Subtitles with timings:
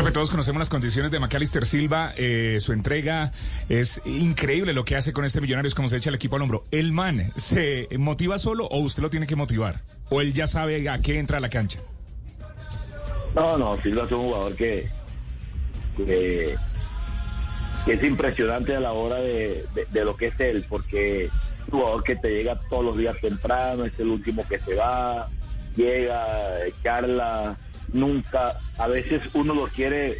[0.00, 2.14] Profe, todos conocemos las condiciones de McAllister Silva.
[2.16, 3.32] Eh, su entrega
[3.68, 5.68] es increíble lo que hace con este millonario.
[5.68, 6.64] Es como se echa el equipo al hombro.
[6.70, 9.82] ¿El man se motiva solo o usted lo tiene que motivar?
[10.08, 11.80] ¿O él ya sabe a qué entra a la cancha?
[13.34, 14.88] No, no, Silva es un jugador que,
[17.86, 21.30] es impresionante a la hora de, lo que es él, porque es
[21.70, 25.28] un jugador que te llega todos los días temprano, es el último que se va,
[25.76, 26.24] llega,
[26.82, 27.58] charla,
[27.92, 30.18] nunca, a veces uno lo quiere,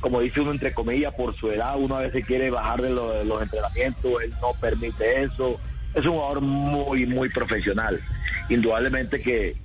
[0.00, 3.42] como dice uno entre comillas, por su edad, uno a veces quiere bajar de, los
[3.42, 5.60] entrenamientos, él no permite eso,
[5.94, 8.00] es un jugador muy, muy profesional.
[8.48, 9.56] Indudablemente que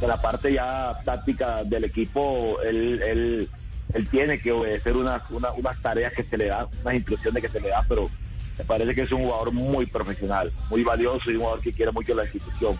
[0.00, 3.48] de la parte ya táctica del equipo, él, él,
[3.94, 7.60] él tiene que obedecer unas, unas tareas que se le dan, unas instrucciones que se
[7.60, 8.10] le da, pero
[8.58, 11.92] me parece que es un jugador muy profesional, muy valioso y un jugador que quiere
[11.92, 12.76] mucho la institución.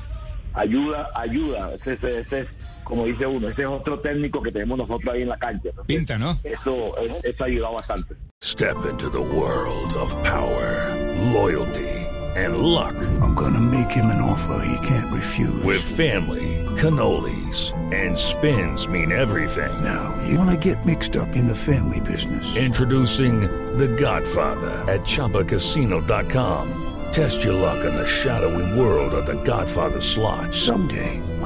[0.54, 2.48] Ayuda, ayuda, ese, ese, es,
[2.86, 5.70] como dice uno, ese es otro técnico que tenemos nosotros ahí en la cancha.
[5.86, 6.38] Pinta, ¿no?
[6.44, 8.14] Eso, eh, eso ha ayudado bastante.
[8.42, 10.94] Step into the world of power,
[11.32, 12.06] loyalty.
[12.36, 12.94] and luck.
[13.22, 15.62] I'm gonna make him an offer he can't refuse.
[15.64, 19.82] With family, cannolis, and spins mean everything.
[19.82, 22.44] Now, you wanna get mixed up in the family business.
[22.56, 23.40] Introducing
[23.78, 26.82] The Godfather at ChumbaCasino.com.
[27.12, 30.54] Test your luck in the shadowy world of The Godfather slot.
[30.54, 31.22] Someday,